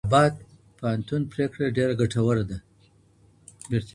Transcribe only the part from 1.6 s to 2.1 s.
ډېره